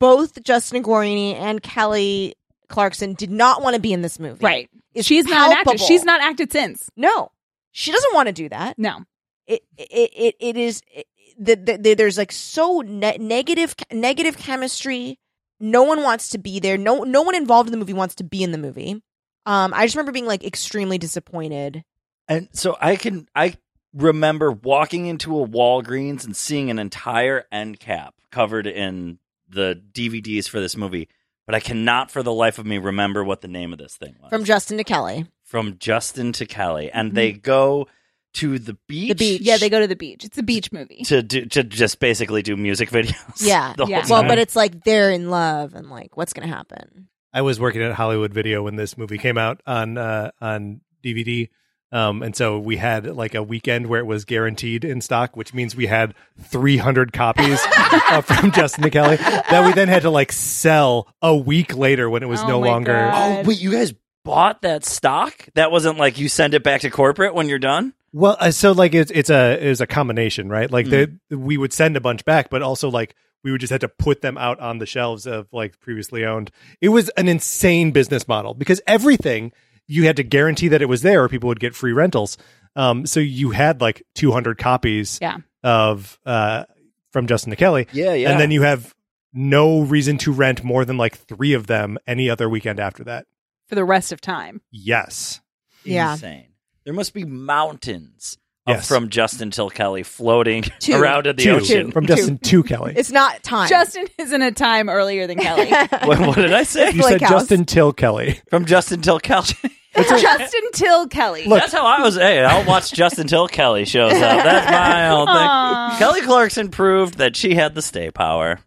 [0.00, 2.34] both Justin Guarini and Kelly
[2.68, 4.44] Clarkson did not want to be in this movie.
[4.44, 4.68] Right.
[4.94, 5.78] is She's not an.
[5.78, 6.90] She's not acted since.
[6.96, 7.30] No.
[7.70, 9.04] She doesn't want to do that No.
[9.46, 11.06] it it it, it is it,
[11.38, 15.18] the, the, the, there's like so ne- negative negative chemistry
[15.60, 18.24] no one wants to be there no no one involved in the movie wants to
[18.24, 19.02] be in the movie
[19.46, 21.82] um i just remember being like extremely disappointed
[22.28, 23.54] And so I can I
[23.94, 30.48] remember walking into a Walgreens and seeing an entire end cap covered in the DVDs
[30.48, 31.08] for this movie,
[31.46, 34.16] but I cannot for the life of me remember what the name of this thing
[34.20, 34.30] was.
[34.30, 37.86] from justin to kelly From Justin to Kelly, and they go
[38.34, 39.08] to the beach.
[39.10, 39.40] The beach.
[39.42, 40.24] Yeah, they go to the beach.
[40.24, 41.04] It's a beach movie.
[41.04, 43.38] to do to just basically do music videos.
[43.46, 44.04] yeah Yeah.
[44.10, 47.82] well but it's like they're in love and like what's gonna happen I was working
[47.82, 51.48] at Hollywood Video when this movie came out on uh, on DVD,
[51.92, 55.54] Um, and so we had like a weekend where it was guaranteed in stock, which
[55.54, 57.60] means we had 300 copies
[58.10, 62.08] uh, from Justin to Kelly that we then had to like sell a week later
[62.10, 62.92] when it was Oh no longer.
[62.92, 63.44] God.
[63.44, 63.92] Oh, wait, you guys
[64.24, 65.46] bought that stock?
[65.54, 67.92] That wasn't like you send it back to corporate when you're done?
[68.12, 70.70] Well, uh, so like it's it's a it's a combination, right?
[70.70, 73.14] Like the we would send a bunch back, but also like
[73.46, 76.50] we would just have to put them out on the shelves of like previously owned.
[76.80, 79.52] It was an insane business model because everything
[79.86, 82.36] you had to guarantee that it was there, or people would get free rentals.
[82.74, 85.36] Um, so you had like 200 copies Yeah.
[85.62, 86.64] of uh
[87.12, 88.32] from Justin to Kelly, Yeah, yeah.
[88.32, 88.92] and then you have
[89.32, 93.26] no reason to rent more than like three of them any other weekend after that.
[93.68, 94.60] For the rest of time.
[94.72, 95.40] Yes.
[95.84, 96.14] Yeah.
[96.14, 96.48] Insane.
[96.84, 98.88] There must be mountains of Yes.
[98.88, 100.94] from Justin till Kelly floating Two.
[100.96, 101.50] around in the Two.
[101.52, 101.92] ocean.
[101.92, 102.94] from Justin to Kelly.
[102.96, 103.68] It's not time.
[103.68, 105.66] Justin is in a time earlier than Kelly.
[106.04, 106.90] what, what did I say?
[106.90, 107.30] You said House.
[107.30, 108.40] Justin till Kelly.
[108.50, 109.46] From Justin till Kelly.
[109.96, 111.46] Justin till Kelly.
[111.48, 112.16] That's how I was.
[112.16, 114.20] Hey, I'll watch Justin till Kelly shows up.
[114.20, 115.36] That's my own thing.
[115.36, 115.96] Aw.
[115.98, 118.58] Kelly Clarkson proved that she had the stay power.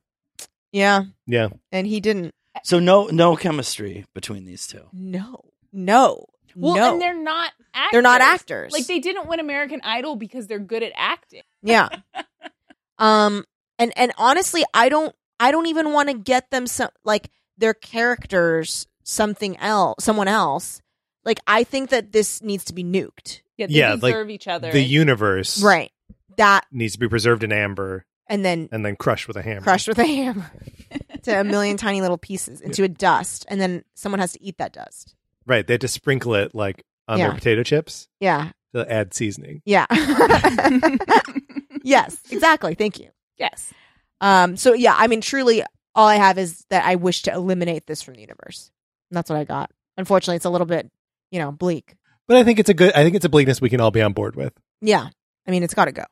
[0.71, 1.49] yeah, Yeah.
[1.71, 2.31] and he didn't.
[2.63, 4.81] So no, no chemistry between these two.
[4.91, 6.93] No, no, Well, no.
[6.93, 7.91] and they're not actors.
[7.91, 8.73] They're not actors.
[8.73, 11.43] Like they didn't win American Idol because they're good at acting.
[11.61, 11.89] Yeah.
[12.97, 13.45] um
[13.77, 17.73] and and honestly, I don't I don't even want to get them some like their
[17.73, 20.81] characters something else, someone else.
[21.25, 23.41] Like I think that this needs to be nuked.
[23.57, 24.71] Yeah, they Yeah, like, each other.
[24.71, 25.91] The universe Right.
[26.37, 29.61] That needs to be preserved in amber and then and then crushed with a hammer.
[29.61, 30.51] crushed with a hammer
[31.23, 34.57] to a million tiny little pieces into a dust and then someone has to eat
[34.57, 35.15] that dust.
[35.49, 35.65] Right.
[35.67, 37.27] They had to sprinkle it like on Yeah.
[37.27, 38.51] their potato chips Yeah.
[38.75, 39.61] to add seasoning.
[39.65, 39.87] Yeah.
[41.83, 42.75] yes, exactly.
[42.75, 43.09] Thank you.
[43.37, 43.73] yes.
[44.21, 45.63] Um so yeah, I mean truly
[45.95, 48.69] all I have is that I wish to eliminate this from the universe.
[49.09, 49.71] And that's what I got.
[49.97, 50.89] Unfortunately, it's a little bit,
[51.31, 51.95] you know, bleak.
[52.27, 54.01] But I think it's a good I think it's a bleakness we can all be
[54.01, 54.53] on board with.
[54.81, 55.07] Yeah.
[55.47, 56.03] I mean, it's got to go.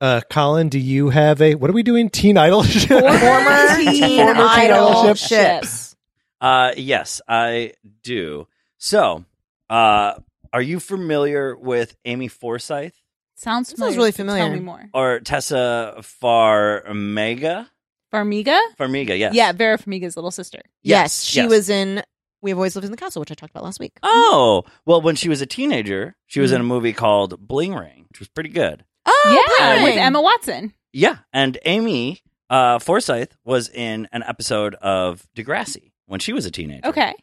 [0.00, 2.10] Uh Colin, do you have a what are we doing?
[2.10, 2.88] Teen Idol ship?
[2.88, 5.16] Former teen Former idol ship.
[5.16, 5.96] ships.
[6.40, 8.46] Uh, yes, I do.
[8.84, 9.24] So,
[9.70, 10.12] uh,
[10.52, 12.92] are you familiar with Amy Forsyth
[13.34, 13.90] Sounds This familiar.
[13.92, 14.40] sounds really familiar.
[14.40, 14.60] Tell familiar.
[14.60, 14.90] me more.
[14.92, 17.66] or Tessa Farmiga?
[18.12, 18.60] Farmiga?
[18.78, 19.34] Farmiga, yes.
[19.34, 20.60] Yeah, Vera Farmiga's little sister.
[20.82, 21.48] Yes, she yes.
[21.48, 22.02] was in
[22.42, 23.96] We've Always Lived in the Castle, which I talked about last week.
[24.02, 26.70] Oh, well, when she was a teenager, she was in Mm-hmm.
[26.70, 28.84] a movie called Bling Ring, which was pretty good.
[29.06, 30.74] Oh, yeah, Bling with Emma Watson.
[30.92, 32.20] Yeah, and Amy
[32.50, 36.86] uh, Forsyth was in an episode of Degrassi when she was a teenager.
[36.88, 37.14] Okay.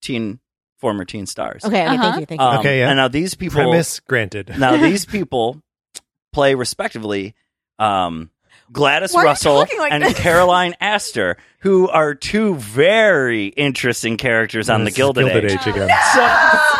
[0.00, 0.40] teen
[0.80, 1.64] former teen stars.
[1.64, 2.02] Okay, okay, Uh-huh.
[2.02, 2.46] thank you, thank you.
[2.46, 2.88] Um, Okay, yeah.
[2.88, 4.54] And now these people, Premise granted.
[4.58, 5.60] now these people
[6.32, 7.34] play respectively
[7.78, 8.30] um,
[8.72, 10.14] Gladys Why Russell like and this?
[10.18, 15.66] Caroline Astor, who are two very interesting characters on the This is Gilded, Age.
[15.66, 15.88] again.
[16.14, 16.76] So,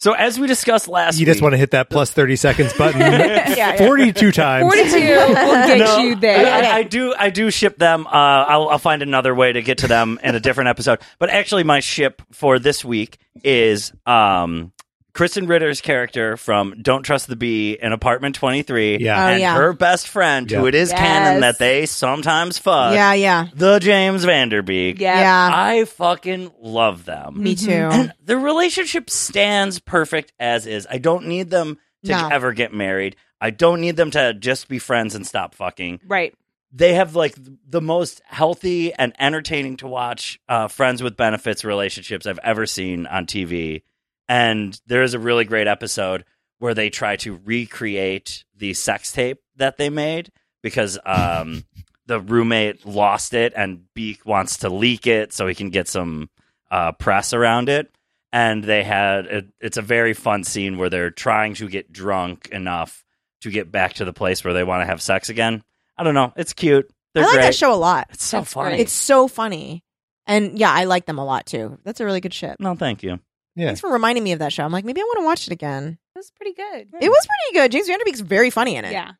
[0.00, 2.36] so as we discussed last week You just week, want to hit that plus 30
[2.36, 3.76] seconds button yeah.
[3.76, 4.62] 42 times.
[4.62, 5.34] 42 will
[5.66, 6.52] get No, you there.
[6.52, 7.14] I, I do.
[7.18, 8.06] I do ship them.
[8.06, 11.00] Uh, I'll, I'll find another way to get to them in a different episode.
[11.18, 14.72] But actually, my ship for this week is um,
[15.12, 19.24] Krysten Ritter's character from Don't Trust the Bee in Apartment Twenty Three, Yeah.
[19.24, 19.54] Oh, and yeah.
[19.56, 20.98] her best friend, who it is Yes.
[20.98, 22.94] canon that they sometimes fuck.
[22.94, 25.00] yeah, yeah, the James Van Der Beek.
[25.00, 25.18] Yeah.
[25.20, 25.50] yeah.
[25.52, 27.42] I fucking love them.
[27.42, 27.70] Me too.
[27.70, 30.86] And the relationship stands perfect as is.
[30.90, 32.28] I don't need them to No.
[32.30, 33.16] ever get married.
[33.40, 36.00] I don't need them to just be friends and stop fucking.
[36.06, 36.34] Right.
[36.72, 37.34] They have like
[37.68, 43.06] the most healthy and entertaining to watch uh, friends with benefits relationships I've ever seen
[43.06, 43.82] on TV.
[44.30, 46.24] And there is a really great episode
[46.60, 50.30] where they try to recreate the sex tape that they made
[50.62, 51.64] because um,
[52.06, 56.30] the roommate lost it and Beak wants to leak it so he can get some
[56.70, 57.92] uh, press around it.
[58.32, 62.50] And they had it, it's a very fun scene where they're trying to get drunk
[62.52, 63.04] enough
[63.40, 65.64] to get back to the place where they want to have sex again.
[65.98, 66.32] I don't know.
[66.36, 66.88] It's cute.
[67.14, 67.42] They're I like great.
[67.46, 68.06] that show a lot.
[68.10, 68.70] It's so That's funny.
[68.70, 68.80] great.
[68.82, 69.82] It's so funny.
[70.24, 71.80] And yeah, I like them a lot too.
[71.82, 72.60] That's a really good ship.
[72.60, 73.18] no, thank you.
[73.56, 73.66] Yeah.
[73.66, 74.64] Thanks for reminding me of that show.
[74.64, 75.98] I'm like, maybe I want to watch it again.
[76.14, 76.88] It was pretty good.
[77.00, 77.72] It was pretty good.
[77.72, 78.92] James Van Der Beek's very funny in it.
[78.92, 79.12] Yeah.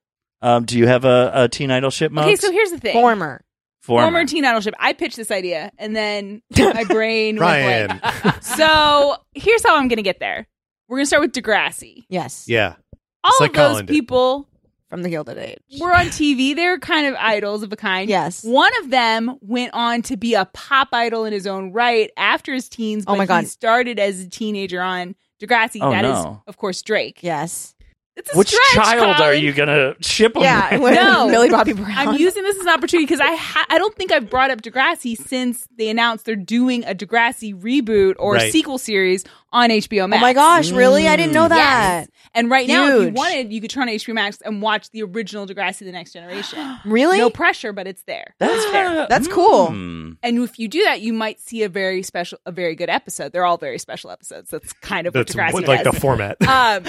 [0.43, 2.93] Um, do you have a, a teen idol ship, Okay, so here's the thing.
[2.95, 3.45] Former.
[3.83, 4.05] Former.
[4.05, 4.75] Former teen idol ship.
[4.79, 7.88] I pitched this idea, and then my brain Ryan.
[7.88, 8.43] went blank.
[8.43, 10.47] So here's how I'm going to get there.
[10.88, 12.05] We're going to start with Degrassi.
[12.09, 12.45] Yes.
[12.49, 12.75] yeah.
[13.23, 13.93] All like of those Colin did.
[13.93, 14.49] people
[14.90, 15.59] From the Gilded Age.
[15.81, 16.55] were on TV.
[16.55, 18.11] They're kind of idols of a kind.
[18.11, 18.42] Yes.
[18.44, 22.53] One of them went on to be a pop idol in his own right after
[22.53, 23.05] his teens.
[23.07, 23.40] Oh but my God.
[23.42, 25.79] He started as a teenager on Degrassi.
[25.81, 26.42] Oh, That is, no.
[26.46, 27.20] of course, Drake.
[27.22, 27.74] Yes.
[28.20, 30.42] It's a Which stretch, child are you gonna ship them?
[30.42, 30.94] Yeah, with?
[30.94, 31.28] No.
[31.30, 31.90] Millie Bobby Brown.
[31.96, 34.62] I'm using this as an opportunity because I ha- I don't think I've brought up
[34.62, 38.52] Degrassi since they announced they're doing a Degrassi reboot or Right.
[38.52, 40.20] sequel series on HBO Max.
[40.20, 41.09] oh my gosh, really?
[41.09, 41.56] I didn't know that.
[41.56, 42.09] Yes.
[42.35, 45.02] And right now, if you wanted, you could turn on HBO Max and watch the
[45.02, 46.76] original Degrassi: The Next Generation.
[46.85, 47.18] Really?
[47.18, 48.35] No pressure, but it's there.
[48.38, 49.06] That's it's there.
[49.11, 49.68] That's cool.
[49.68, 50.12] Hmm.
[50.22, 53.33] And if you do that, you might see a very special, a very good episode.
[53.33, 54.50] They're all very special episodes.
[54.50, 55.94] That's kind of That's what Degrassi what- like does.
[55.94, 56.37] the format.
[56.46, 56.85] um,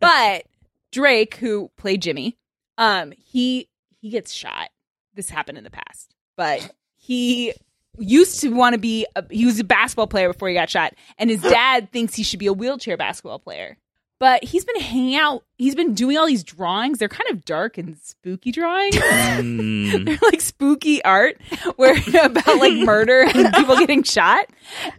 [0.00, 0.44] but
[0.92, 2.36] Drake, who played Jimmy,
[2.78, 3.68] um, he
[4.00, 4.68] he gets shot.
[5.14, 7.52] This happened in the past, but he
[7.98, 9.06] used to want to be.
[9.16, 12.22] A, he was a basketball player before he got shot, and his dad thinks he
[12.22, 13.76] should be a wheelchair basketball player.
[14.22, 15.42] But he's been hanging out.
[15.58, 17.00] He's been doing all these drawings.
[17.00, 18.94] They're kind of dark and spooky drawings.
[18.96, 20.04] Hmm.
[20.04, 21.38] They're like spooky art
[21.74, 24.46] where about like murder and people getting shot.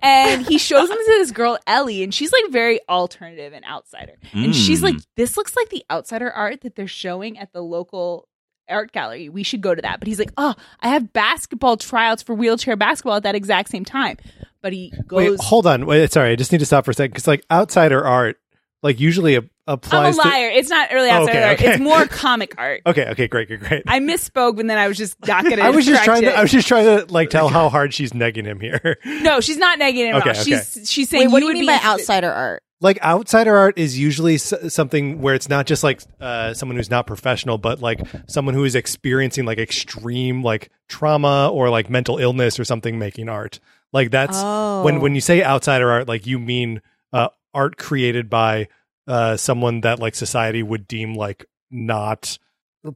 [0.02, 4.18] And he shows them to this girl Ellie, and she's like very alternative and outsider.
[4.34, 8.28] And she's like, "This looks like the outsider art that they're showing at the local."
[8.70, 9.28] Art gallery.
[9.28, 10.00] We should go to that.
[10.00, 13.84] But he's like, oh, I have basketball tryouts for wheelchair basketball at that exact same
[13.84, 14.16] time.
[14.62, 15.32] But he goes.
[15.32, 15.86] Wait, hold on.
[15.86, 18.38] Wait, sorry, I just need to stop for a second because like outsider art,
[18.84, 20.28] like usually a- I'm a applies to.
[20.28, 20.50] liar.
[20.50, 21.60] It's not really outsider Okay, art.
[21.62, 21.72] okay.
[21.72, 22.82] It's more comic art.
[22.86, 23.84] Okay, okay, great, great, great.
[23.88, 25.63] I misspoke, and then I was just not going to.
[25.63, 26.38] I was just trying to.
[26.38, 28.98] I was just trying to like tell how hard she's negging him here.
[29.06, 30.15] No, she's not negging him.
[30.17, 30.36] Okay, all.
[30.36, 30.43] okay.
[30.43, 32.62] She's she's saying Wait, what do you you mean be by outsider art?
[32.82, 36.89] like outsider art is usually s- something where it's not just like uh, someone who's
[36.89, 42.17] not professional, but like someone who is experiencing like extreme like trauma or like mental
[42.17, 43.62] illness or something making art.
[43.93, 44.84] Like that's Oh.
[44.84, 46.82] when when you say outsider art, like you mean
[47.54, 48.68] art created by
[49.08, 52.38] uh, someone that like society would deem like not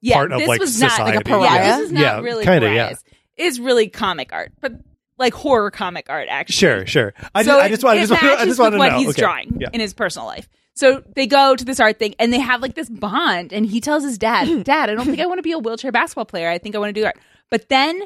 [0.02, 1.12] Yeah, part of this like was not society.
[1.18, 1.56] like a pariah?
[1.56, 3.04] Yeah, this is not Yeah, really kinda, pariahs.
[3.36, 4.74] It's really comic art, but
[5.20, 6.56] like horror comic art, actually.
[6.56, 7.14] Sure, sure.
[7.36, 8.78] I so just, I just want, I it just want, I matches just want to
[8.80, 9.22] what know he's Okay.
[9.22, 9.70] drawing Yeah.
[9.74, 10.48] in his personal life.
[10.76, 13.52] So they go to this art thing, and they have like this bond.
[13.52, 15.92] And he tells his dad, "Dad, I don't think I want to be a wheelchair
[15.92, 16.50] basketball player.
[16.50, 17.18] I think I want to do art."
[17.50, 18.04] But then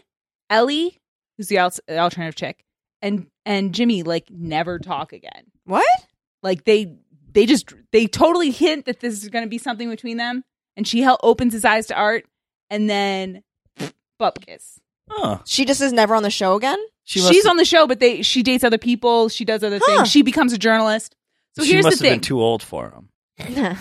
[0.49, 0.97] Ellie,
[1.37, 2.63] who's the alternative chick,
[3.01, 5.43] and and Jimmy like never talk again.
[5.65, 5.85] What?
[6.43, 6.95] Like they
[7.33, 10.43] they just they totally hint that this is going to be something between them,
[10.75, 12.25] and she hel- opens his eyes to art,
[12.69, 13.43] and then
[14.19, 14.79] bupkis.
[15.09, 16.79] Oh, She just is never on the show again?
[17.03, 19.27] she She's on the show, but they she dates other people.
[19.29, 19.97] She does other Huh.
[19.97, 20.09] things.
[20.11, 21.15] She becomes a journalist.
[21.55, 22.19] So she here's must the have thing.
[22.19, 23.09] been too old for him.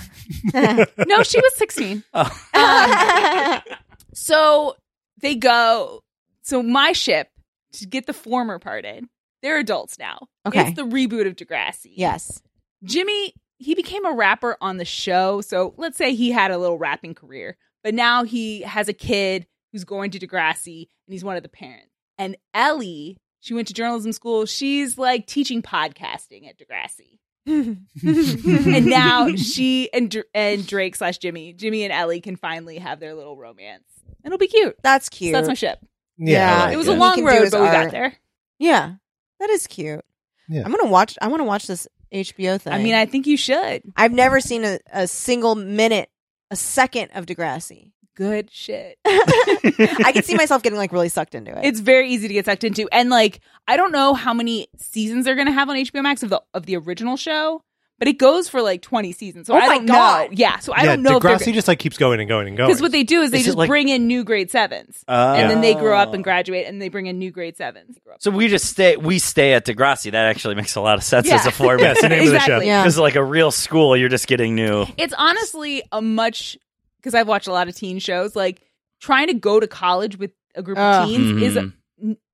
[1.07, 2.03] no, she was 16.
[2.15, 2.31] Oh.
[2.55, 3.77] Um,
[4.15, 4.77] so
[5.21, 6.03] they go.
[6.43, 7.29] So my ship
[7.75, 9.09] to get the former part in.
[9.43, 10.29] They're adults now.
[10.47, 10.69] Okay.
[10.69, 11.93] It's the reboot of Degrassi.
[11.95, 12.43] yes.
[12.85, 15.41] Jimmy, he became a rapper on the show.
[15.41, 19.47] So let's say he had a little rapping career, but now he has a kid
[19.73, 21.93] who's going to Degrassi and he's one of the parents.
[22.19, 24.47] And Ellie, she went to journalism school.
[24.47, 27.19] She's like teaching podcasting at Degrassi.
[27.47, 33.01] and now she and Dr- and Drake slash Jimmy, Jimmy and Ellie can finally have
[33.01, 33.85] their little romance.
[34.25, 34.77] It'll be cute.
[34.83, 35.33] That's So cute.
[35.33, 35.79] that's my ship.
[36.19, 36.97] Yeah, I like it was it.
[36.97, 38.15] a long road, his but we got there.
[38.59, 38.95] Yeah.
[39.41, 40.05] That is cute.
[40.51, 40.63] Yeah.
[40.65, 42.73] I'm gonna watch I wanna watch this HBO thing.
[42.73, 43.83] I mean, I think you should.
[43.97, 46.11] I've never seen a, a single minute,
[46.51, 47.93] a second of Degrassi.
[48.17, 48.99] Good shit.
[49.07, 51.65] I can see myself getting like really sucked into it.
[51.65, 55.25] It's very easy to get sucked into, and like I don't know how many seasons
[55.25, 57.63] they're gonna have on HBO Max of the of the original show,
[58.01, 59.47] but it goes for like twenty seasons.
[59.47, 60.31] So Oh I my don't God.
[60.31, 60.37] know.
[60.37, 62.57] Yeah, so I yeah, don't know Degrassi if just like keeps going and going and
[62.57, 62.69] going.
[62.69, 65.05] because what they do is they Is it just like- bring in new grade sevens,
[65.07, 67.97] Uh, and then they grow up and graduate, and they bring in new grade sevens.
[68.19, 68.97] So we just stay.
[68.97, 70.11] We stay at Degrassi.
[70.11, 71.37] That actually makes a lot of sense Yeah.
[71.37, 71.81] as a format.
[71.85, 72.45] Yeah, it's the name of the show.
[72.57, 72.67] exactly.
[72.67, 72.83] Yeah.
[72.83, 74.87] Because like a real school, you're just getting new.
[74.97, 76.59] It's honestly a much
[76.97, 78.35] because I've watched a lot of teen shows.
[78.35, 78.61] Like
[79.01, 81.03] trying to go to college with a group Ugh.
[81.05, 81.73] of teens is Mhm.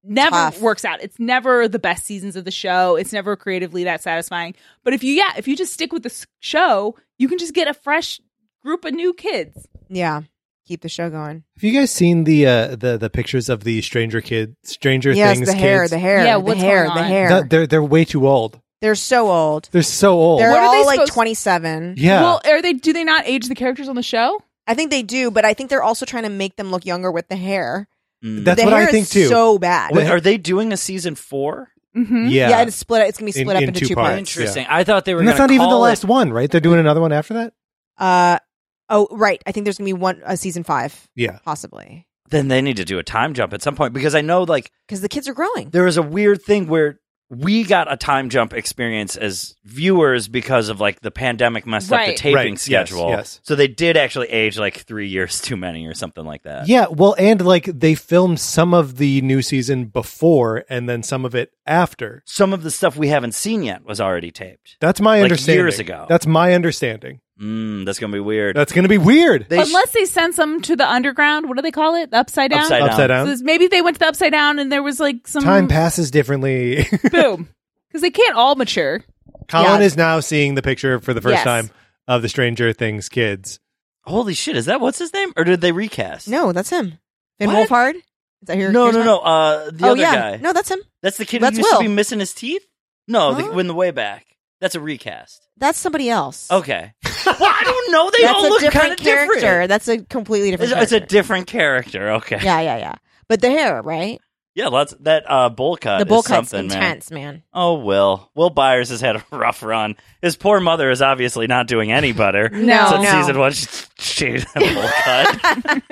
[0.07, 0.61] N- never Tough.
[0.61, 1.03] works out.
[1.03, 2.97] It's never the best seasons of the show.
[2.97, 4.55] It's never creatively that satisfying.
[4.85, 7.69] But if you yeah, if you just stick with the show, you can just get
[7.69, 8.21] a fresh
[8.63, 9.67] group of new kids.
[9.89, 10.23] yeah.
[10.67, 11.45] Keep the show going.
[11.55, 15.37] Have you guys seen the uh, the the pictures of the Stranger Kid, Stranger yes,
[15.37, 15.91] Things the hair, kids?
[15.93, 17.29] the hair, Yeah, the what's hair, going the hair.
[17.29, 18.61] That- they're they're way too old.
[18.83, 19.69] They're so old.
[19.71, 20.41] They're so old.
[20.41, 21.95] They're What are all they like 27.
[21.99, 22.21] yeah.
[22.21, 24.43] Well, are they do they not age the characters on the show?
[24.67, 27.13] I think they do, but I think they're also trying to make them look younger
[27.13, 27.87] with the hair.
[28.25, 28.45] Mm.
[28.45, 29.27] That's the what hair I think is too.
[29.27, 29.95] So bad.
[29.95, 31.71] Wait, are they doing a season four?
[31.97, 32.27] Mm-hmm.
[32.29, 32.51] yeah.
[32.51, 33.07] yeah, it's split.
[33.09, 34.09] It's gonna be In- split up in into two two, parts.
[34.11, 34.19] parts.
[34.19, 34.67] Interesting.
[34.69, 35.21] I thought they were.
[35.21, 36.51] and that's gonna not even the call last it- one, right?
[36.51, 37.53] They're doing another one after that.
[37.99, 38.39] Uh
[38.91, 39.43] oh, right.
[39.47, 41.39] I think there's gonna be one a season five, Yeah.
[41.45, 44.43] possibly, Then they need to do a time jump at some point because I know
[44.43, 45.71] like because the kids are growing.
[45.71, 50.69] there was a weird thing where we got a time jump experience as viewers because
[50.69, 52.51] of like the pandemic messed up the taping Right.
[52.51, 53.09] Yes, schedule.
[53.09, 53.41] yes.
[53.43, 56.69] So they did actually age like three years too many or something like that.
[56.69, 61.25] Yeah, well, and like they filmed some of the new season before and then some
[61.25, 62.23] of it after.
[62.27, 64.77] Some of the stuff we haven't seen yet was already taped.
[64.81, 65.65] That's my Like understanding.
[65.65, 66.07] years ago.
[66.09, 67.21] That's my understanding.
[67.41, 68.57] Mm, that's gonna be weird.
[68.57, 69.47] That's going to be weird.
[69.51, 71.49] They sh- Unless they send some to the underground.
[71.49, 72.11] What do they call it?
[72.11, 72.61] The upside down.
[72.63, 72.89] Upside down.
[72.89, 73.27] Upside So down.
[73.27, 76.11] this- maybe they went to the upside down and there was like some Time passes
[76.11, 76.87] differently.
[77.11, 77.49] boom
[77.89, 79.03] because they can't all mature.
[79.49, 79.87] Colin Yeah.
[79.87, 81.45] is now seeing the picture for the first Yes.
[81.45, 81.71] time
[82.09, 83.61] of the Stranger Things kids.
[84.05, 84.57] Holy shit!
[84.57, 86.29] Is that what's his name, or did they recast?
[86.29, 86.99] No, that's him.
[87.39, 87.69] Finn What?
[87.69, 87.97] Wolfhard.
[87.97, 88.03] Is
[88.45, 88.71] that here?
[88.73, 89.19] no, no, no.
[89.19, 90.37] Uh, the oh other yeah, guy.
[90.37, 90.79] no, that's him.
[91.03, 91.81] That's the kid That's who used Will.
[91.83, 92.65] to be missing his teeth.
[93.09, 93.43] No, Huh?
[93.53, 94.25] the, in the way back.
[94.61, 95.47] That's a recast.
[95.59, 96.51] That's somebody else.
[96.51, 96.93] Okay.
[97.05, 98.11] well, I don't know.
[98.17, 99.35] They that's all a look kind different of character.
[99.41, 99.69] different.
[99.69, 100.73] That's a completely different.
[100.73, 102.11] It's, it's a different character.
[102.13, 102.39] Okay.
[102.43, 102.95] yeah, yeah, yeah.
[103.29, 104.21] But the hair, right?
[104.55, 105.99] Yeah, let's that uh bowl cut.
[105.99, 106.77] the bowl is cut's something, man.
[106.79, 107.43] intense, man.
[107.53, 108.31] Oh, Will.
[108.35, 109.97] Will Byers has had a rough run.
[110.23, 112.49] His poor mother is obviously not doing any better.
[112.53, 112.89] No.
[112.91, 113.21] Since No.
[113.21, 113.67] season one, she
[113.99, 115.83] shaved a bowl cut.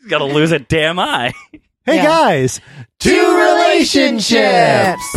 [0.00, 1.32] He's got to lose a damn eye.
[1.86, 2.02] Hey Yeah.
[2.04, 2.60] guys,
[2.98, 5.16] Two relationships.